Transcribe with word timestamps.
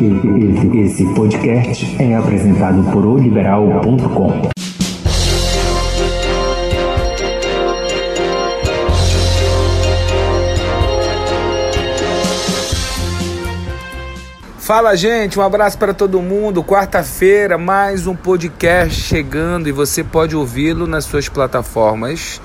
Esse, 0.00 0.78
esse 0.78 1.14
podcast 1.14 2.02
é 2.02 2.16
apresentado 2.16 2.82
por 2.90 3.04
oliberal.com. 3.04 4.50
Fala, 14.58 14.96
gente, 14.96 15.38
um 15.38 15.42
abraço 15.42 15.76
para 15.76 15.92
todo 15.92 16.22
mundo. 16.22 16.64
Quarta-feira, 16.64 17.58
mais 17.58 18.06
um 18.06 18.16
podcast 18.16 18.98
chegando 18.98 19.68
e 19.68 19.72
você 19.72 20.02
pode 20.02 20.34
ouvi-lo 20.34 20.86
nas 20.86 21.04
suas 21.04 21.28
plataformas 21.28 22.40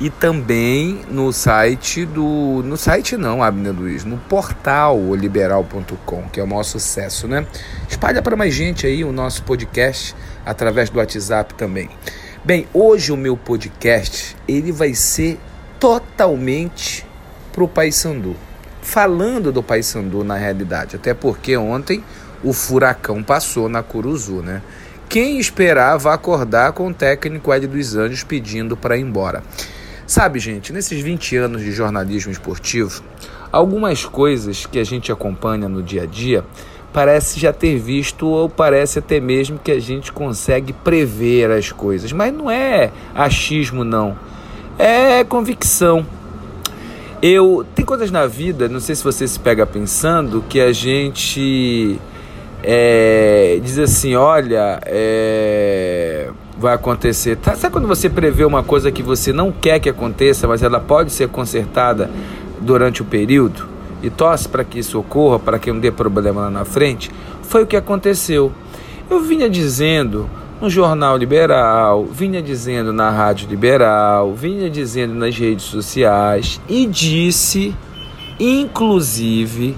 e 0.00 0.08
também 0.08 1.02
no 1.10 1.30
site 1.30 2.06
do. 2.06 2.62
No 2.64 2.78
site 2.78 3.18
não, 3.18 3.42
Abner 3.42 3.74
Luiz, 3.74 4.02
no 4.02 4.16
portal 4.16 5.14
liberal.com, 5.14 6.22
que 6.32 6.40
é 6.40 6.42
o 6.42 6.46
maior 6.46 6.62
sucesso, 6.62 7.28
né? 7.28 7.46
Espalha 7.86 8.22
para 8.22 8.34
mais 8.34 8.54
gente 8.54 8.86
aí 8.86 9.04
o 9.04 9.12
nosso 9.12 9.42
podcast 9.42 10.16
através 10.44 10.88
do 10.88 10.98
WhatsApp 10.98 11.52
também. 11.52 11.90
Bem, 12.42 12.66
hoje 12.72 13.12
o 13.12 13.16
meu 13.16 13.36
podcast 13.36 14.34
ele 14.48 14.72
vai 14.72 14.94
ser 14.94 15.38
totalmente 15.78 17.06
pro 17.52 17.68
Paysandu. 17.68 18.34
Falando 18.80 19.52
do 19.52 19.62
Paysandu 19.62 20.24
na 20.24 20.36
realidade, 20.36 20.96
até 20.96 21.12
porque 21.12 21.54
ontem 21.58 22.02
o 22.42 22.54
furacão 22.54 23.22
passou 23.22 23.68
na 23.68 23.82
Curuzu, 23.82 24.40
né? 24.40 24.62
Quem 25.10 25.38
esperava 25.38 26.14
acordar 26.14 26.72
com 26.72 26.88
o 26.88 26.94
técnico 26.94 27.52
Ed 27.52 27.66
dos 27.66 27.96
Anjos 27.96 28.24
pedindo 28.24 28.78
para 28.78 28.96
ir 28.96 29.02
embora? 29.02 29.42
Sabe, 30.10 30.40
gente, 30.40 30.72
nesses 30.72 31.00
20 31.00 31.36
anos 31.36 31.62
de 31.62 31.70
jornalismo 31.70 32.32
esportivo, 32.32 33.00
algumas 33.52 34.04
coisas 34.04 34.66
que 34.66 34.80
a 34.80 34.82
gente 34.82 35.12
acompanha 35.12 35.68
no 35.68 35.84
dia 35.84 36.02
a 36.02 36.04
dia 36.04 36.44
parece 36.92 37.38
já 37.38 37.52
ter 37.52 37.78
visto 37.78 38.26
ou 38.26 38.48
parece 38.48 38.98
até 38.98 39.20
mesmo 39.20 39.56
que 39.56 39.70
a 39.70 39.78
gente 39.78 40.10
consegue 40.10 40.72
prever 40.72 41.52
as 41.52 41.70
coisas, 41.70 42.10
mas 42.10 42.34
não 42.34 42.50
é 42.50 42.90
achismo 43.14 43.84
não. 43.84 44.18
É 44.76 45.22
convicção. 45.22 46.04
Eu 47.22 47.64
tem 47.72 47.84
coisas 47.84 48.10
na 48.10 48.26
vida, 48.26 48.68
não 48.68 48.80
sei 48.80 48.96
se 48.96 49.04
você 49.04 49.28
se 49.28 49.38
pega 49.38 49.64
pensando 49.64 50.44
que 50.48 50.60
a 50.60 50.72
gente 50.72 52.00
é, 52.64 53.60
diz 53.62 53.78
assim, 53.78 54.16
olha, 54.16 54.80
é, 54.86 56.30
vai 56.60 56.74
acontecer. 56.74 57.36
Tá, 57.36 57.56
sabe 57.56 57.72
quando 57.72 57.88
você 57.88 58.10
prevê 58.10 58.44
uma 58.44 58.62
coisa 58.62 58.92
que 58.92 59.02
você 59.02 59.32
não 59.32 59.50
quer 59.50 59.80
que 59.80 59.88
aconteça, 59.88 60.46
mas 60.46 60.62
ela 60.62 60.78
pode 60.78 61.10
ser 61.10 61.28
consertada 61.28 62.10
durante 62.60 63.00
o 63.00 63.04
período 63.04 63.66
e 64.02 64.10
torce 64.10 64.46
para 64.46 64.62
que 64.62 64.78
isso 64.78 64.98
ocorra, 64.98 65.38
para 65.38 65.58
que 65.58 65.72
não 65.72 65.80
dê 65.80 65.90
problema 65.90 66.42
lá 66.42 66.50
na 66.50 66.64
frente? 66.64 67.10
Foi 67.42 67.62
o 67.62 67.66
que 67.66 67.76
aconteceu. 67.76 68.52
Eu 69.08 69.20
vinha 69.20 69.48
dizendo 69.48 70.28
no 70.60 70.68
jornal 70.68 71.16
liberal, 71.16 72.04
vinha 72.04 72.42
dizendo 72.42 72.92
na 72.92 73.08
rádio 73.08 73.48
liberal, 73.48 74.34
vinha 74.34 74.68
dizendo 74.68 75.14
nas 75.14 75.36
redes 75.36 75.64
sociais 75.64 76.60
e 76.68 76.84
disse, 76.84 77.74
inclusive, 78.38 79.74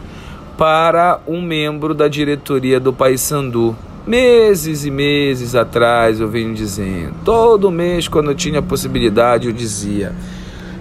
para 0.59 1.21
um 1.27 1.41
membro 1.41 1.95
da 1.95 2.09
diretoria 2.09 2.81
do 2.81 2.93
Paysandu 2.93 3.77
Meses 4.07 4.85
e 4.85 4.91
meses 4.91 5.55
atrás 5.55 6.19
eu 6.19 6.29
venho 6.29 6.53
dizendo, 6.53 7.15
todo 7.25 7.71
mês 7.71 8.09
quando 8.09 8.33
eu 8.33 8.35
tinha 8.35 8.61
possibilidade 8.61 9.47
eu 9.47 9.53
dizia, 9.53 10.13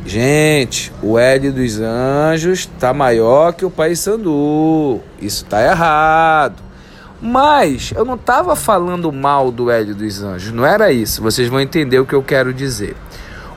gente, 0.03 0.91
o 1.03 1.19
L 1.19 1.51
dos 1.51 1.79
Anjos 1.79 2.61
está 2.61 2.91
maior 2.95 3.53
que 3.53 3.63
o 3.63 3.69
Pai 3.69 3.95
Sandu, 3.95 4.99
isso 5.21 5.43
está 5.43 5.63
errado. 5.63 6.63
Mas 7.21 7.93
eu 7.95 8.03
não 8.03 8.15
estava 8.15 8.55
falando 8.55 9.11
mal 9.11 9.51
do 9.51 9.69
Hélio 9.69 9.93
dos 9.93 10.23
Anjos, 10.23 10.51
não 10.51 10.65
era 10.65 10.91
isso. 10.91 11.21
Vocês 11.21 11.47
vão 11.47 11.61
entender 11.61 11.99
o 11.99 12.05
que 12.05 12.15
eu 12.15 12.23
quero 12.23 12.51
dizer. 12.51 12.95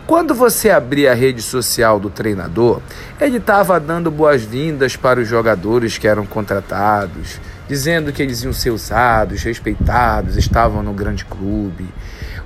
Quando 0.06 0.34
você 0.34 0.68
abria 0.68 1.12
a 1.12 1.14
rede 1.14 1.40
social 1.40 1.98
do 1.98 2.10
treinador, 2.10 2.82
ele 3.18 3.38
estava 3.38 3.80
dando 3.80 4.10
boas-vindas 4.10 4.96
para 4.96 5.20
os 5.20 5.26
jogadores 5.26 5.96
que 5.96 6.06
eram 6.06 6.26
contratados, 6.26 7.40
dizendo 7.68 8.12
que 8.12 8.22
eles 8.22 8.42
iam 8.42 8.52
ser 8.52 8.70
usados, 8.70 9.42
respeitados, 9.42 10.36
estavam 10.36 10.82
no 10.82 10.92
grande 10.92 11.24
clube. 11.24 11.86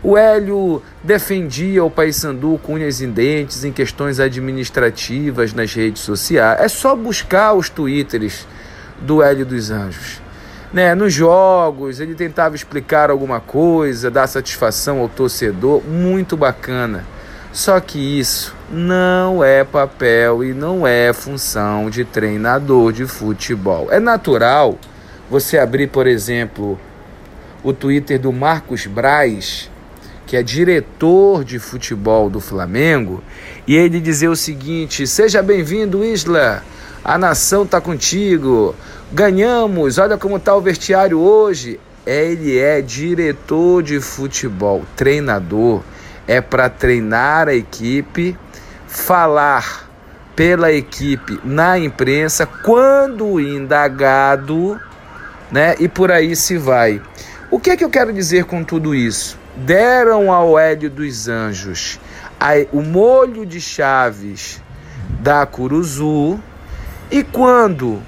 O 0.02 0.16
Hélio 0.16 0.80
defendia 1.02 1.82
o 1.82 1.90
Paysandu 1.90 2.60
com 2.62 2.74
unhas 2.74 3.00
e 3.00 3.06
dentes 3.06 3.64
em 3.64 3.72
questões 3.72 4.20
administrativas 4.20 5.52
nas 5.52 5.74
redes 5.74 6.02
sociais. 6.02 6.60
É 6.60 6.68
só 6.68 6.94
buscar 6.94 7.54
os 7.54 7.68
twitters 7.68 8.46
do 9.00 9.22
Hélio 9.22 9.44
dos 9.44 9.70
Anjos. 9.70 10.20
Né? 10.72 10.94
Nos 10.94 11.12
jogos, 11.12 11.98
ele 11.98 12.14
tentava 12.14 12.54
explicar 12.54 13.10
alguma 13.10 13.40
coisa, 13.40 14.10
dar 14.10 14.26
satisfação 14.26 15.00
ao 15.00 15.08
torcedor, 15.08 15.82
muito 15.82 16.36
bacana. 16.36 17.04
Só 17.52 17.80
que 17.80 17.98
isso 17.98 18.54
não 18.70 19.42
é 19.42 19.64
papel 19.64 20.44
e 20.44 20.52
não 20.52 20.86
é 20.86 21.12
função 21.12 21.88
de 21.90 22.04
treinador 22.04 22.92
de 22.92 23.06
futebol. 23.06 23.88
É 23.90 23.98
natural 23.98 24.78
você 25.30 25.58
abrir, 25.58 25.88
por 25.88 26.06
exemplo, 26.06 26.78
o 27.62 27.72
Twitter 27.72 28.18
do 28.18 28.32
Marcos 28.32 28.86
Braz, 28.86 29.70
que 30.26 30.36
é 30.36 30.42
diretor 30.42 31.44
de 31.44 31.58
futebol 31.58 32.30
do 32.30 32.40
Flamengo, 32.40 33.22
e 33.66 33.76
ele 33.76 34.00
dizer 34.00 34.28
o 34.28 34.36
seguinte: 34.36 35.06
Seja 35.06 35.42
bem-vindo, 35.42 36.04
Isla. 36.04 36.62
A 37.04 37.16
nação 37.16 37.66
tá 37.66 37.80
contigo. 37.80 38.74
Ganhamos. 39.12 39.98
Olha 39.98 40.18
como 40.18 40.38
tá 40.38 40.54
o 40.54 40.60
vestiário 40.60 41.18
hoje. 41.18 41.80
Ele 42.04 42.58
é 42.58 42.80
diretor 42.82 43.82
de 43.82 44.00
futebol, 44.00 44.84
treinador. 44.96 45.82
É 46.26 46.40
para 46.40 46.68
treinar 46.68 47.48
a 47.48 47.54
equipe, 47.54 48.36
falar 48.86 49.88
pela 50.36 50.70
equipe 50.72 51.40
na 51.42 51.78
imprensa 51.78 52.46
quando 52.46 53.40
indagado 53.40 54.78
né? 55.50 55.74
E 55.78 55.88
por 55.88 56.10
aí 56.10 56.34
se 56.36 56.56
vai. 56.56 57.00
O 57.50 57.58
que 57.58 57.70
é 57.70 57.76
que 57.76 57.84
eu 57.84 57.90
quero 57.90 58.12
dizer 58.12 58.44
com 58.44 58.62
tudo 58.62 58.94
isso? 58.94 59.38
Deram 59.56 60.30
ao 60.30 60.58
Hélio 60.58 60.90
dos 60.90 61.28
Anjos 61.28 61.98
a, 62.38 62.52
o 62.72 62.82
molho 62.82 63.44
de 63.44 63.60
chaves 63.60 64.62
da 65.20 65.44
Curuzu 65.44 66.38
e 67.10 67.24
quando 67.24 68.02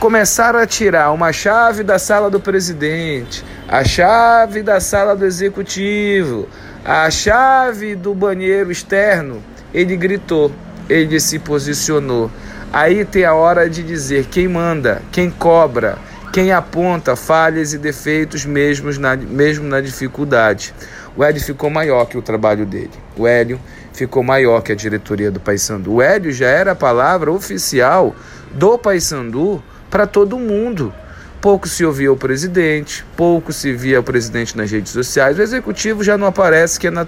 começaram 0.00 0.58
a 0.58 0.66
tirar 0.66 1.12
uma 1.12 1.32
chave 1.32 1.82
da 1.82 1.98
sala 1.98 2.28
do 2.28 2.40
presidente, 2.40 3.44
a 3.68 3.84
chave 3.84 4.62
da 4.62 4.80
sala 4.80 5.14
do 5.14 5.24
executivo, 5.24 6.48
a 6.84 7.10
chave 7.10 7.94
do 7.94 8.14
banheiro 8.14 8.70
externo, 8.70 9.42
ele 9.72 9.96
gritou, 9.96 10.52
ele 10.88 11.18
se 11.20 11.38
posicionou. 11.38 12.30
Aí 12.72 13.04
tem 13.04 13.24
a 13.24 13.34
hora 13.34 13.70
de 13.70 13.82
dizer 13.82 14.26
quem 14.26 14.48
manda, 14.48 15.00
quem 15.12 15.30
cobra, 15.30 15.98
quem 16.36 16.52
aponta 16.52 17.16
falhas 17.16 17.72
e 17.72 17.78
defeitos 17.78 18.44
mesmo 18.44 18.92
na, 19.00 19.16
mesmo 19.16 19.66
na 19.66 19.80
dificuldade. 19.80 20.74
O 21.16 21.24
Hélio 21.24 21.40
ficou 21.40 21.70
maior 21.70 22.04
que 22.04 22.18
o 22.18 22.20
trabalho 22.20 22.66
dele. 22.66 22.90
O 23.16 23.26
Hélio 23.26 23.58
ficou 23.94 24.22
maior 24.22 24.60
que 24.60 24.70
a 24.70 24.74
diretoria 24.74 25.30
do 25.30 25.40
Paysandu. 25.40 25.94
O 25.94 26.02
Hélio 26.02 26.30
já 26.30 26.48
era 26.48 26.72
a 26.72 26.74
palavra 26.74 27.32
oficial 27.32 28.14
do 28.52 28.76
Paysandu 28.76 29.64
para 29.88 30.06
todo 30.06 30.38
mundo. 30.38 30.92
Pouco 31.40 31.66
se 31.66 31.86
ouvia 31.86 32.12
o 32.12 32.18
presidente, 32.18 33.02
pouco 33.16 33.50
se 33.50 33.72
via 33.72 34.00
o 34.00 34.02
presidente 34.02 34.54
nas 34.58 34.70
redes 34.70 34.92
sociais. 34.92 35.38
O 35.38 35.42
executivo 35.42 36.04
já 36.04 36.18
não 36.18 36.26
aparece, 36.26 36.78
que 36.78 36.86
é, 36.86 37.06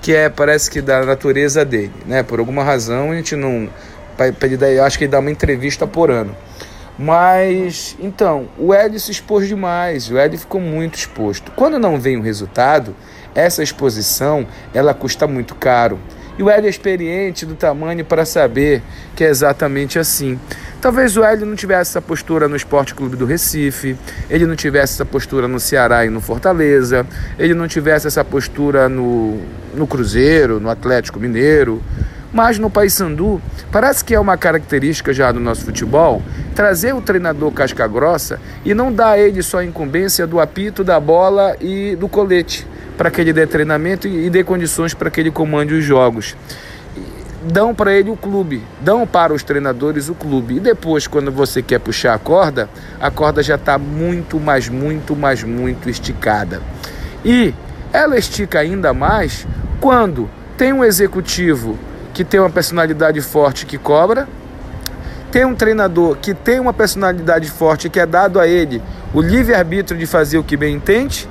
que 0.00 0.14
é 0.14 0.28
parece 0.28 0.70
que 0.70 0.80
da 0.80 1.04
natureza 1.04 1.64
dele, 1.64 1.90
né? 2.06 2.22
Por 2.22 2.38
alguma 2.38 2.62
razão 2.62 3.10
a 3.10 3.16
gente 3.16 3.34
não, 3.34 3.68
acho 4.86 4.96
que 4.96 5.02
ele 5.02 5.10
dá 5.10 5.18
uma 5.18 5.32
entrevista 5.32 5.84
por 5.84 6.12
ano. 6.12 6.32
Mas, 6.98 7.96
então, 8.00 8.48
o 8.58 8.74
Ed 8.74 8.98
se 8.98 9.12
expôs 9.12 9.46
demais, 9.46 10.10
o 10.10 10.18
Ed 10.18 10.36
ficou 10.36 10.60
muito 10.60 10.96
exposto. 10.96 11.52
Quando 11.52 11.78
não 11.78 12.00
vem 12.00 12.16
o 12.16 12.22
resultado, 12.22 12.94
essa 13.34 13.62
exposição, 13.62 14.46
ela 14.74 14.92
custa 14.92 15.26
muito 15.26 15.54
caro. 15.54 15.98
E 16.38 16.42
o 16.42 16.48
Hélio 16.48 16.66
é 16.66 16.70
experiente 16.70 17.44
do 17.44 17.56
tamanho 17.56 18.04
para 18.04 18.24
saber 18.24 18.80
que 19.16 19.24
é 19.24 19.28
exatamente 19.28 19.98
assim. 19.98 20.38
Talvez 20.80 21.16
o 21.16 21.24
Hélio 21.24 21.44
não 21.44 21.56
tivesse 21.56 21.90
essa 21.90 22.00
postura 22.00 22.46
no 22.46 22.54
Esporte 22.54 22.94
Clube 22.94 23.16
do 23.16 23.26
Recife, 23.26 23.96
ele 24.30 24.46
não 24.46 24.54
tivesse 24.54 24.94
essa 24.94 25.04
postura 25.04 25.48
no 25.48 25.58
Ceará 25.58 26.06
e 26.06 26.08
no 26.08 26.20
Fortaleza, 26.20 27.04
ele 27.36 27.54
não 27.54 27.66
tivesse 27.66 28.06
essa 28.06 28.24
postura 28.24 28.88
no, 28.88 29.40
no 29.74 29.84
Cruzeiro, 29.88 30.60
no 30.60 30.70
Atlético 30.70 31.18
Mineiro. 31.18 31.82
Mas 32.32 32.58
no 32.58 32.68
Paysandu, 32.68 33.40
parece 33.72 34.04
que 34.04 34.14
é 34.14 34.20
uma 34.20 34.36
característica 34.36 35.12
já 35.12 35.32
do 35.32 35.40
nosso 35.40 35.64
futebol 35.64 36.22
trazer 36.54 36.94
o 36.94 37.00
treinador 37.00 37.52
casca 37.52 37.86
grossa 37.86 38.40
e 38.64 38.74
não 38.74 38.92
dar 38.92 39.10
a 39.10 39.18
ele 39.18 39.42
só 39.42 39.58
a 39.58 39.64
incumbência 39.64 40.26
do 40.26 40.40
apito, 40.40 40.84
da 40.84 41.00
bola 41.00 41.56
e 41.60 41.96
do 41.96 42.08
colete 42.08 42.66
para 42.98 43.12
que 43.12 43.20
ele 43.20 43.32
dê 43.32 43.46
treinamento 43.46 44.08
e 44.08 44.28
dê 44.28 44.42
condições 44.42 44.92
para 44.92 45.08
que 45.08 45.20
ele 45.20 45.30
comande 45.30 45.72
os 45.72 45.84
jogos. 45.84 46.36
dão 47.44 47.72
para 47.72 47.92
ele 47.94 48.10
o 48.10 48.16
clube, 48.16 48.62
dão 48.80 49.06
para 49.06 49.32
os 49.32 49.44
treinadores 49.44 50.08
o 50.08 50.14
clube. 50.14 50.56
E 50.56 50.60
depois, 50.60 51.06
quando 51.06 51.30
você 51.30 51.62
quer 51.62 51.78
puxar 51.78 52.14
a 52.14 52.18
corda, 52.18 52.68
a 53.00 53.10
corda 53.10 53.42
já 53.42 53.54
está 53.54 53.78
muito, 53.78 54.40
mais, 54.40 54.68
muito, 54.68 55.14
mais, 55.14 55.44
muito 55.44 55.88
esticada. 55.88 56.60
E 57.24 57.54
ela 57.92 58.18
estica 58.18 58.58
ainda 58.58 58.92
mais 58.92 59.46
quando 59.80 60.28
tem 60.56 60.72
um 60.72 60.84
executivo 60.84 61.78
que 62.18 62.24
tem 62.24 62.40
uma 62.40 62.50
personalidade 62.50 63.20
forte 63.20 63.64
que 63.64 63.78
cobra, 63.78 64.26
tem 65.30 65.44
um 65.44 65.54
treinador 65.54 66.16
que 66.16 66.34
tem 66.34 66.58
uma 66.58 66.72
personalidade 66.72 67.48
forte 67.48 67.88
que 67.88 68.00
é 68.00 68.04
dado 68.04 68.40
a 68.40 68.48
ele 68.48 68.82
o 69.14 69.20
livre-arbítrio 69.20 69.96
de 69.96 70.04
fazer 70.04 70.36
o 70.36 70.42
que 70.42 70.56
bem 70.56 70.74
entende, 70.74 71.28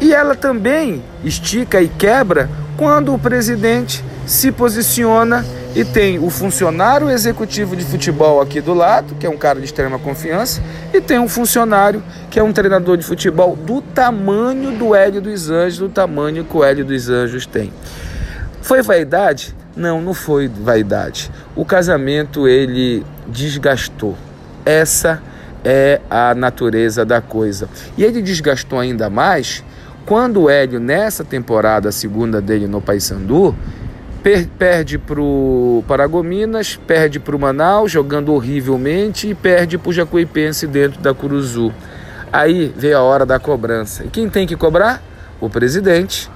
e 0.00 0.14
ela 0.14 0.34
também 0.34 1.04
estica 1.22 1.82
e 1.82 1.88
quebra 1.88 2.48
quando 2.78 3.12
o 3.12 3.18
presidente 3.18 4.02
se 4.26 4.50
posiciona 4.50 5.44
e 5.76 5.84
tem 5.84 6.18
o 6.18 6.30
funcionário 6.30 7.10
executivo 7.10 7.76
de 7.76 7.84
futebol 7.84 8.40
aqui 8.40 8.62
do 8.62 8.72
lado, 8.72 9.16
que 9.16 9.26
é 9.26 9.28
um 9.28 9.36
cara 9.36 9.58
de 9.58 9.66
extrema 9.66 9.98
confiança, 9.98 10.62
e 10.90 11.02
tem 11.02 11.18
um 11.18 11.28
funcionário 11.28 12.02
que 12.30 12.40
é 12.40 12.42
um 12.42 12.50
treinador 12.50 12.96
de 12.96 13.04
futebol 13.04 13.54
do 13.56 13.82
tamanho 13.82 14.72
do 14.72 14.94
Hélio 14.94 15.20
dos 15.20 15.50
Anjos, 15.50 15.80
do 15.80 15.90
tamanho 15.90 16.46
que 16.46 16.56
o 16.56 16.64
Hélio 16.64 16.82
dos 16.82 17.10
Anjos 17.10 17.44
tem. 17.44 17.70
Foi 18.62 18.80
vaidade? 18.80 19.54
Não, 19.76 20.00
não 20.00 20.14
foi 20.14 20.48
vaidade. 20.48 21.30
O 21.56 21.64
casamento 21.64 22.46
ele 22.46 23.04
desgastou. 23.26 24.16
Essa 24.64 25.20
é 25.64 26.00
a 26.08 26.34
natureza 26.34 27.04
da 27.04 27.20
coisa. 27.20 27.68
E 27.96 28.04
ele 28.04 28.22
desgastou 28.22 28.78
ainda 28.78 29.10
mais 29.10 29.64
quando 30.06 30.42
o 30.42 30.50
Hélio, 30.50 30.78
nessa 30.78 31.24
temporada, 31.24 31.88
a 31.88 31.92
segunda 31.92 32.40
dele 32.40 32.66
no 32.66 32.80
Paysandu, 32.80 33.56
per 34.22 34.46
perde 34.46 34.98
para 34.98 35.20
o 35.20 35.82
Paragominas, 35.88 36.76
perde 36.86 37.18
para 37.18 37.34
o 37.34 37.38
Manaus, 37.38 37.90
jogando 37.90 38.32
horrivelmente, 38.32 39.28
e 39.28 39.34
perde 39.34 39.78
para 39.78 39.88
o 39.88 39.92
Jacuipense 39.92 40.66
dentro 40.66 41.00
da 41.00 41.14
Curuzu. 41.14 41.72
Aí 42.30 42.72
veio 42.76 42.98
a 42.98 43.02
hora 43.02 43.24
da 43.24 43.38
cobrança. 43.38 44.04
E 44.04 44.08
quem 44.08 44.28
tem 44.28 44.46
que 44.46 44.56
cobrar? 44.56 45.02
O 45.40 45.48
presidente, 45.48 46.30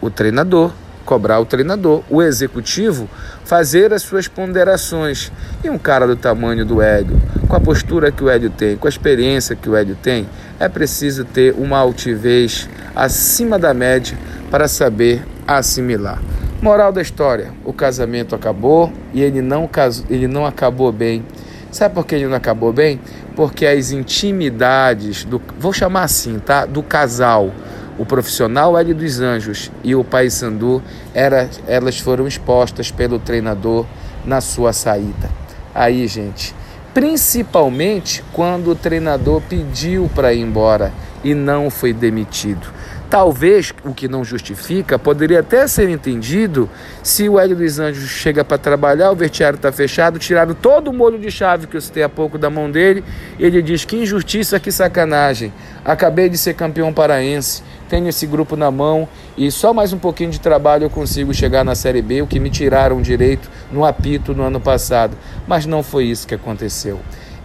o 0.00 0.10
treinador 0.10 0.72
cobrar 1.02 1.40
o 1.40 1.44
treinador, 1.44 2.02
o 2.08 2.22
executivo 2.22 3.08
fazer 3.44 3.92
as 3.92 4.02
suas 4.02 4.28
ponderações. 4.28 5.30
E 5.62 5.68
um 5.68 5.78
cara 5.78 6.06
do 6.06 6.16
tamanho 6.16 6.64
do 6.64 6.80
Hélio, 6.80 7.20
com 7.46 7.56
a 7.56 7.60
postura 7.60 8.10
que 8.10 8.24
o 8.24 8.30
Hélio 8.30 8.50
tem, 8.50 8.76
com 8.76 8.86
a 8.86 8.90
experiência 8.90 9.54
que 9.54 9.68
o 9.68 9.76
Hélio 9.76 9.96
tem, 10.02 10.26
é 10.58 10.68
preciso 10.68 11.24
ter 11.24 11.54
uma 11.58 11.78
altivez 11.78 12.68
acima 12.94 13.58
da 13.58 13.74
média 13.74 14.16
para 14.50 14.68
saber 14.68 15.24
assimilar. 15.46 16.20
Moral 16.60 16.92
da 16.92 17.02
história: 17.02 17.52
o 17.64 17.72
casamento 17.72 18.34
acabou 18.34 18.92
e 19.12 19.20
ele 19.20 19.42
não, 19.42 19.66
casou, 19.66 20.06
ele 20.08 20.28
não 20.28 20.46
acabou 20.46 20.92
bem. 20.92 21.24
Sabe 21.70 21.94
por 21.94 22.06
que 22.06 22.14
ele 22.14 22.26
não 22.26 22.36
acabou 22.36 22.72
bem? 22.72 23.00
Porque 23.34 23.66
as 23.66 23.90
intimidades 23.90 25.24
do, 25.24 25.40
vou 25.58 25.72
chamar 25.72 26.04
assim, 26.04 26.38
tá? 26.38 26.66
Do 26.66 26.82
casal 26.82 27.50
o 27.98 28.06
profissional 28.06 28.78
L 28.78 28.94
dos 28.94 29.20
Anjos 29.20 29.70
e 29.84 29.94
o 29.94 30.02
Pai 30.02 30.30
Sandu, 30.30 30.82
era, 31.12 31.48
elas 31.66 31.98
foram 31.98 32.26
expostas 32.26 32.90
pelo 32.90 33.18
treinador 33.18 33.86
na 34.24 34.40
sua 34.40 34.72
saída. 34.72 35.30
Aí, 35.74 36.06
gente, 36.06 36.54
principalmente 36.94 38.22
quando 38.32 38.70
o 38.70 38.74
treinador 38.74 39.40
pediu 39.48 40.10
para 40.14 40.32
ir 40.32 40.40
embora 40.40 40.92
e 41.24 41.34
não 41.34 41.70
foi 41.70 41.92
demitido. 41.92 42.66
Talvez 43.08 43.74
o 43.84 43.92
que 43.92 44.08
não 44.08 44.24
justifica 44.24 44.98
poderia 44.98 45.40
até 45.40 45.66
ser 45.66 45.90
entendido 45.90 46.68
se 47.02 47.28
o 47.28 47.38
Hélio 47.38 47.54
dos 47.54 47.78
Anjos 47.78 48.08
chega 48.08 48.42
para 48.42 48.56
trabalhar, 48.56 49.10
o 49.10 49.14
vestiário 49.14 49.56
está 49.56 49.70
fechado, 49.70 50.18
tiraram 50.18 50.54
todo 50.54 50.88
o 50.88 50.94
molho 50.94 51.18
de 51.18 51.30
chave 51.30 51.66
que 51.66 51.76
eu 51.76 51.80
citei 51.82 52.02
há 52.02 52.08
pouco 52.08 52.38
da 52.38 52.48
mão 52.48 52.70
dele, 52.70 53.04
ele 53.38 53.60
diz: 53.60 53.84
Que 53.84 53.96
injustiça, 53.96 54.58
que 54.58 54.72
sacanagem. 54.72 55.52
Acabei 55.84 56.28
de 56.28 56.38
ser 56.38 56.54
campeão 56.54 56.92
paraense, 56.92 57.62
tenho 57.88 58.08
esse 58.08 58.26
grupo 58.26 58.56
na 58.56 58.70
mão 58.70 59.08
e 59.36 59.50
só 59.50 59.74
mais 59.74 59.92
um 59.92 59.98
pouquinho 59.98 60.30
de 60.30 60.40
trabalho 60.40 60.84
eu 60.84 60.90
consigo 60.90 61.34
chegar 61.34 61.64
na 61.64 61.74
Série 61.74 62.02
B, 62.02 62.22
o 62.22 62.26
que 62.26 62.38
me 62.38 62.50
tiraram 62.50 63.02
direito 63.02 63.50
no 63.70 63.84
apito 63.84 64.34
no 64.34 64.44
ano 64.44 64.60
passado. 64.60 65.16
Mas 65.46 65.66
não 65.66 65.82
foi 65.82 66.04
isso 66.04 66.26
que 66.26 66.34
aconteceu. 66.34 67.00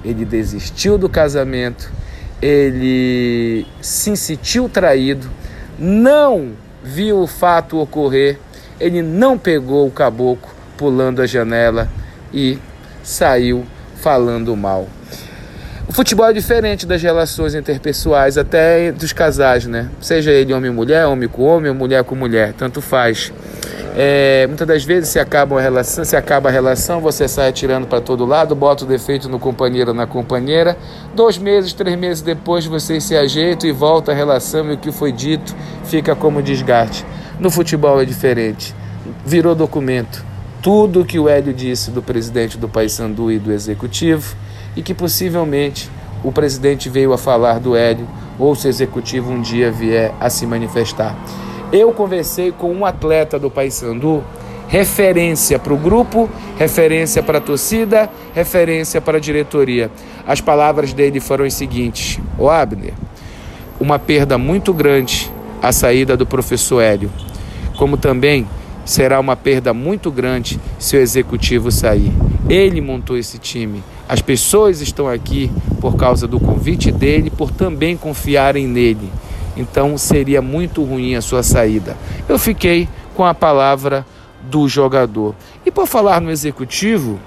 Ele 0.05 0.23
desistiu 0.23 0.97
do 0.97 1.09
casamento, 1.09 1.91
ele 2.41 3.65
se 3.81 4.15
sentiu 4.15 4.69
traído 4.69 5.27
não 5.77 6.53
viu 6.83 7.21
o 7.21 7.27
fato 7.27 7.79
ocorrer, 7.79 8.39
ele 8.79 9.01
não 9.01 9.37
pegou 9.37 9.85
o 9.85 9.91
caboclo 9.91 10.49
pulando 10.75 11.21
a 11.21 11.27
janela 11.27 11.87
e 12.33 12.57
saiu 13.03 13.65
falando 13.95 14.55
mal. 14.55 14.87
O 15.89 15.93
futebol 15.93 16.25
é 16.25 16.33
diferente 16.33 16.85
das 16.85 17.01
relações 17.01 17.55
interpessoais, 17.55 18.37
até 18.37 18.91
dos 18.91 19.13
casais, 19.13 19.65
né? 19.65 19.89
Seja 20.01 20.31
ele 20.31 20.53
homem 20.53 20.69
e 20.69 20.73
mulher, 20.73 21.05
homem 21.05 21.29
com 21.29 21.43
homem 21.43 21.73
mulher 21.73 22.03
com 22.03 22.13
mulher, 22.13 22.51
tanto 22.51 22.81
faz. 22.81 23.31
É, 23.95 24.45
muitas 24.47 24.67
das 24.67 24.83
vezes 24.83 25.09
se 25.09 25.17
acaba 25.17 25.57
a 25.57 25.61
relação, 25.61 26.03
se 26.03 26.17
acaba 26.17 26.49
a 26.49 26.51
relação, 26.51 26.99
você 26.99 27.25
sai 27.25 27.47
atirando 27.47 27.87
para 27.87 28.01
todo 28.01 28.25
lado, 28.25 28.53
bota 28.53 28.83
o 28.83 28.87
defeito 28.87 29.29
no 29.29 29.39
companheiro 29.39 29.91
ou 29.91 29.95
na 29.95 30.05
companheira. 30.05 30.77
Dois 31.15 31.37
meses, 31.37 31.71
três 31.71 31.97
meses 31.97 32.21
depois 32.21 32.65
vocês 32.65 33.05
se 33.05 33.15
ajeitam 33.15 33.69
e 33.69 33.71
volta 33.71 34.11
a 34.11 34.15
relação 34.15 34.69
e 34.69 34.73
o 34.73 34.77
que 34.77 34.91
foi 34.91 35.13
dito 35.13 35.55
fica 35.85 36.13
como 36.13 36.43
desgaste. 36.43 37.05
No 37.39 37.49
futebol 37.49 38.01
é 38.01 38.03
diferente. 38.03 38.75
Virou 39.25 39.55
documento. 39.55 40.23
Tudo 40.61 41.05
que 41.05 41.17
o 41.17 41.29
Hélio 41.29 41.53
disse 41.53 41.91
do 41.91 42.01
presidente 42.01 42.57
do 42.57 42.67
Paysandu 42.67 43.31
e 43.31 43.39
do 43.39 43.53
executivo 43.53 44.35
e 44.77 44.83
que 44.83 44.93
possivelmente 44.93 45.89
o 46.23 46.31
presidente 46.31 46.87
veio 46.87 47.11
a 47.11 47.17
falar 47.17 47.59
do 47.59 47.75
Hélio 47.75 48.07
ou 48.37 48.55
se 48.55 48.67
o 48.67 48.69
executivo 48.69 49.31
um 49.31 49.41
dia 49.41 49.71
vier 49.71 50.13
a 50.19 50.29
se 50.29 50.45
manifestar. 50.45 51.17
Eu 51.71 51.91
conversei 51.91 52.51
com 52.51 52.71
um 52.71 52.85
atleta 52.85 53.39
do 53.39 53.49
Paysandu, 53.49 54.23
referência 54.67 55.57
para 55.57 55.73
o 55.73 55.77
grupo, 55.77 56.29
referência 56.57 57.23
para 57.23 57.39
a 57.39 57.41
torcida, 57.41 58.07
referência 58.35 59.01
para 59.01 59.17
a 59.17 59.19
diretoria. 59.19 59.89
As 60.25 60.39
palavras 60.39 60.93
dele 60.93 61.19
foram 61.19 61.43
as 61.43 61.55
seguintes: 61.55 62.19
O 62.37 62.47
Abner, 62.47 62.93
uma 63.79 63.97
perda 63.97 64.37
muito 64.37 64.71
grande 64.73 65.31
a 65.61 65.71
saída 65.71 66.15
do 66.15 66.25
professor 66.25 66.81
Hélio, 66.81 67.09
como 67.75 67.97
também 67.97 68.47
será 68.85 69.19
uma 69.19 69.35
perda 69.35 69.73
muito 69.73 70.11
grande 70.11 70.59
se 70.77 70.95
o 70.95 70.99
executivo 70.99 71.71
sair. 71.71 72.13
Ele 72.47 72.79
montou 72.79 73.17
esse 73.17 73.39
time. 73.39 73.83
As 74.07 74.21
pessoas 74.21 74.81
estão 74.81 75.07
aqui 75.07 75.51
por 75.81 75.95
causa 75.95 76.27
do 76.27 76.39
convite 76.39 76.91
dele, 76.91 77.29
por 77.29 77.51
também 77.51 77.97
confiarem 77.97 78.65
nele. 78.67 79.11
Então 79.55 79.97
seria 79.97 80.41
muito 80.41 80.83
ruim 80.83 81.15
a 81.15 81.21
sua 81.21 81.43
saída. 81.43 81.97
Eu 82.29 82.39
fiquei 82.39 82.87
com 83.15 83.25
a 83.25 83.33
palavra 83.33 84.05
do 84.43 84.67
jogador. 84.67 85.35
E 85.65 85.71
por 85.71 85.87
falar 85.87 86.21
no 86.21 86.31
executivo, 86.31 87.19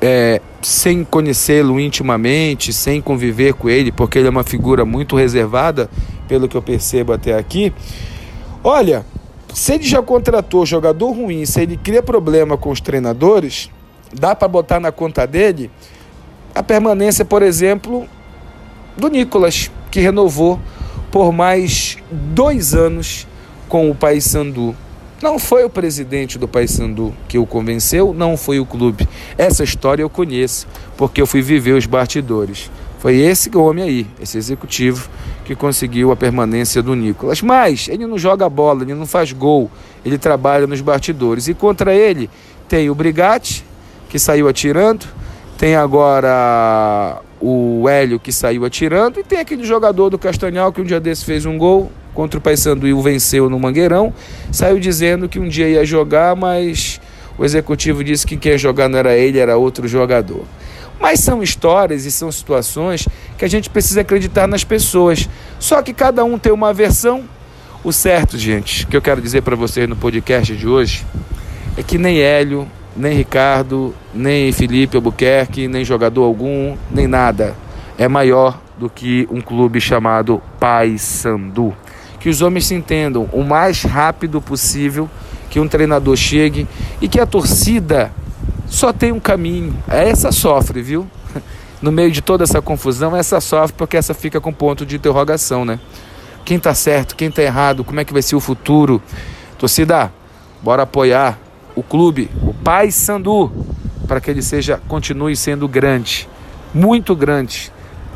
é, 0.00 0.40
sem 0.62 1.02
conhecê-lo 1.04 1.80
intimamente, 1.80 2.72
sem 2.72 3.00
conviver 3.00 3.54
com 3.54 3.68
ele, 3.68 3.90
porque 3.90 4.18
ele 4.18 4.28
é 4.28 4.30
uma 4.30 4.44
figura 4.44 4.84
muito 4.84 5.16
reservada, 5.16 5.90
pelo 6.28 6.46
que 6.46 6.56
eu 6.56 6.62
percebo 6.62 7.12
até 7.12 7.36
aqui. 7.36 7.72
Olha, 8.62 9.04
se 9.54 9.74
ele 9.74 9.84
já 9.84 10.02
contratou 10.02 10.66
jogador 10.66 11.10
ruim, 11.12 11.44
se 11.46 11.62
ele 11.62 11.76
cria 11.76 12.02
problema 12.02 12.56
com 12.56 12.70
os 12.70 12.80
treinadores, 12.80 13.70
dá 14.12 14.34
para 14.34 14.48
botar 14.48 14.80
na 14.80 14.92
conta 14.92 15.26
dele 15.26 15.70
a 16.54 16.62
permanência, 16.62 17.24
por 17.24 17.42
exemplo, 17.42 18.06
do 18.96 19.08
Nicolas, 19.08 19.70
que 19.90 20.00
renovou 20.00 20.58
por 21.10 21.32
mais 21.32 21.98
dois 22.10 22.74
anos 22.74 23.26
com 23.68 23.90
o 23.90 23.94
Paysandu. 23.94 24.74
Não 25.22 25.38
foi 25.38 25.64
o 25.64 25.70
presidente 25.70 26.38
do 26.38 26.46
Paysandu 26.46 27.12
que 27.26 27.38
o 27.38 27.46
convenceu, 27.46 28.14
não 28.14 28.36
foi 28.36 28.60
o 28.60 28.66
clube. 28.66 29.08
Essa 29.36 29.64
história 29.64 30.02
eu 30.02 30.10
conheço, 30.10 30.66
porque 30.96 31.20
eu 31.20 31.26
fui 31.26 31.42
viver 31.42 31.72
os 31.72 31.86
bastidores. 31.86 32.70
Foi 32.98 33.16
esse 33.16 33.56
homem 33.56 33.84
aí, 33.84 34.06
esse 34.20 34.38
executivo, 34.38 35.08
que 35.44 35.54
conseguiu 35.54 36.10
a 36.10 36.16
permanência 36.16 36.82
do 36.82 36.94
Nicolas. 36.94 37.40
Mas 37.42 37.88
ele 37.88 38.06
não 38.06 38.18
joga 38.18 38.48
bola, 38.48 38.82
ele 38.82 38.94
não 38.94 39.06
faz 39.06 39.32
gol, 39.32 39.70
ele 40.04 40.18
trabalha 40.18 40.66
nos 40.66 40.80
bastidores. 40.80 41.48
E 41.48 41.54
contra 41.54 41.94
ele 41.94 42.28
tem 42.68 42.90
o 42.90 42.94
Brigatti, 42.94 43.64
que 44.08 44.18
saiu 44.18 44.48
atirando, 44.48 45.06
tem 45.56 45.76
agora 45.76 47.20
o 47.40 47.88
Hélio 47.88 48.18
que 48.18 48.32
saiu 48.32 48.64
atirando 48.64 49.20
e 49.20 49.24
tem 49.24 49.38
aquele 49.38 49.64
jogador 49.64 50.10
do 50.10 50.18
Castanhal 50.18 50.72
que 50.72 50.80
um 50.80 50.84
dia 50.84 51.00
desse 51.00 51.24
fez 51.24 51.46
um 51.46 51.56
gol 51.56 51.92
contra 52.14 52.38
o 52.38 52.42
Paysandu 52.42 52.86
e 52.86 52.92
o 52.92 53.00
venceu 53.00 53.48
no 53.48 53.60
Mangueirão, 53.60 54.12
saiu 54.50 54.80
dizendo 54.80 55.28
que 55.28 55.38
um 55.38 55.48
dia 55.48 55.68
ia 55.68 55.84
jogar, 55.84 56.34
mas 56.34 57.00
o 57.38 57.44
executivo 57.44 58.02
disse 58.02 58.26
que 58.26 58.36
quem 58.36 58.52
ia 58.52 58.58
jogar 58.58 58.88
não 58.88 58.98
era 58.98 59.16
ele, 59.16 59.38
era 59.38 59.56
outro 59.56 59.86
jogador. 59.86 60.44
Mas 61.00 61.20
são 61.20 61.42
histórias 61.42 62.04
e 62.04 62.10
são 62.10 62.32
situações 62.32 63.06
que 63.36 63.44
a 63.44 63.48
gente 63.48 63.70
precisa 63.70 64.00
acreditar 64.00 64.48
nas 64.48 64.64
pessoas. 64.64 65.28
Só 65.60 65.80
que 65.80 65.94
cada 65.94 66.24
um 66.24 66.36
tem 66.36 66.52
uma 66.52 66.74
versão. 66.74 67.22
O 67.84 67.92
certo, 67.92 68.36
gente, 68.36 68.84
que 68.84 68.96
eu 68.96 69.00
quero 69.00 69.20
dizer 69.20 69.42
para 69.42 69.54
vocês 69.54 69.88
no 69.88 69.94
podcast 69.94 70.56
de 70.56 70.66
hoje 70.66 71.06
é 71.76 71.82
que 71.84 71.96
nem 71.96 72.18
Hélio 72.18 72.68
nem 72.98 73.16
Ricardo, 73.16 73.94
nem 74.12 74.50
Felipe 74.50 74.96
Albuquerque, 74.96 75.68
nem 75.68 75.84
jogador 75.84 76.24
algum, 76.24 76.76
nem 76.90 77.06
nada. 77.06 77.54
É 77.96 78.08
maior 78.08 78.60
do 78.76 78.90
que 78.90 79.26
um 79.30 79.40
clube 79.40 79.80
chamado 79.80 80.42
Paysandu. 80.58 81.74
Que 82.18 82.28
os 82.28 82.42
homens 82.42 82.66
se 82.66 82.74
entendam 82.74 83.28
o 83.32 83.44
mais 83.44 83.82
rápido 83.84 84.42
possível, 84.42 85.08
que 85.48 85.60
um 85.60 85.68
treinador 85.68 86.16
chegue 86.16 86.66
e 87.00 87.06
que 87.06 87.20
a 87.20 87.26
torcida 87.26 88.10
só 88.66 88.92
tem 88.92 89.12
um 89.12 89.20
caminho. 89.20 89.74
Essa 89.86 90.32
sofre, 90.32 90.82
viu? 90.82 91.06
No 91.80 91.92
meio 91.92 92.10
de 92.10 92.20
toda 92.20 92.42
essa 92.42 92.60
confusão, 92.60 93.14
essa 93.14 93.40
sofre 93.40 93.72
porque 93.78 93.96
essa 93.96 94.12
fica 94.12 94.40
com 94.40 94.52
ponto 94.52 94.84
de 94.84 94.96
interrogação, 94.96 95.64
né? 95.64 95.78
Quem 96.44 96.56
está 96.56 96.74
certo, 96.74 97.14
quem 97.14 97.28
está 97.28 97.40
errado, 97.40 97.84
como 97.84 98.00
é 98.00 98.04
que 98.04 98.12
vai 98.12 98.20
ser 98.20 98.34
o 98.34 98.40
futuro? 98.40 99.00
Torcida, 99.56 100.12
bora 100.60 100.82
apoiar 100.82 101.38
o 101.76 101.82
clube, 101.84 102.28
Pai 102.68 102.90
Sandu, 102.90 103.50
para 104.06 104.20
que 104.20 104.30
ele 104.30 104.42
seja 104.42 104.78
continue 104.86 105.34
sendo 105.34 105.66
grande, 105.66 106.28
muito 106.74 107.16
grande 107.16 107.72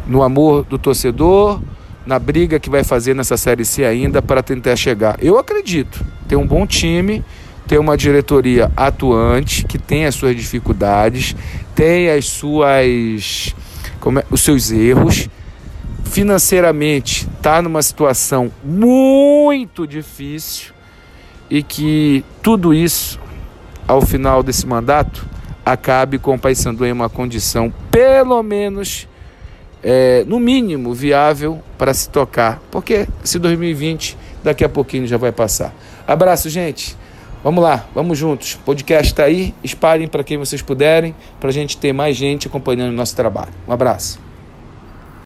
no 0.07 0.23
amor 0.23 0.63
do 0.65 0.77
torcedor, 0.77 1.59
na 2.05 2.19
briga 2.19 2.61
que 2.61 2.69
vai 2.69 2.85
fazer 2.85 3.15
nessa 3.15 3.39
série 3.39 3.65
C 3.65 3.83
ainda 3.83 4.21
para 4.21 4.43
tentar 4.43 4.77
chegar. 4.77 5.17
Eu 5.25 5.39
acredito, 5.39 6.05
tem 6.29 6.37
um 6.37 6.47
bom 6.47 6.67
time, 6.67 7.25
tem 7.67 7.79
uma 7.79 7.97
diretoria 7.97 8.71
atuante 8.77 9.65
que 9.65 9.79
tem 9.79 10.05
as 10.05 10.17
suas 10.17 10.37
dificuldades, 10.37 11.35
tem 11.75 12.11
as 12.11 12.27
suas 12.27 13.55
é, 14.05 14.25
os 14.31 14.43
seus 14.43 14.71
erros. 14.71 15.31
Financeiramente 16.05 17.27
está 17.39 17.63
numa 17.63 17.81
situação 17.81 18.53
muito 18.63 19.87
difícil 19.87 20.75
e 21.49 21.63
que 21.63 22.23
tudo 22.43 22.75
isso 22.75 23.19
ao 23.87 24.01
final 24.01 24.43
desse 24.43 24.67
mandato, 24.67 25.27
acabe 25.65 26.19
com 26.19 26.35
o 26.35 26.39
Paysandu 26.39 26.85
em 26.85 26.93
uma 26.93 27.09
condição, 27.09 27.73
pelo 27.91 28.43
menos, 28.43 29.09
é, 29.83 30.25
no 30.27 30.39
mínimo, 30.39 30.93
viável 30.95 31.61
para 31.79 31.93
se 31.95 32.09
tocar. 32.09 32.61
Porque 32.71 33.07
se 33.23 33.39
2020, 33.39 34.17
daqui 34.43 34.65
a 34.65 34.69
pouquinho 34.69 35.07
já 35.07 35.17
vai 35.17 35.33
passar. 35.33 35.75
Abraço, 36.07 36.49
gente. 36.49 36.97
Vamos 37.43 37.63
lá, 37.63 37.87
vamos 37.93 38.17
juntos. 38.17 38.55
O 38.55 38.59
podcast 38.61 39.13
está 39.13 39.25
aí. 39.25 39.53
Espalhem 39.65 40.07
para 40.07 40.23
quem 40.23 40.39
vocês 40.39 40.63
puderem, 40.63 41.15
para 41.41 41.51
a 41.51 41.53
gente 41.53 41.77
ter 41.77 41.93
mais 41.93 42.17
gente 42.17 42.47
acompanhando 42.47 42.91
o 42.91 42.97
nosso 42.97 43.17
trabalho. 43.17 43.53
Um 43.67 43.73
abraço. 43.73 44.32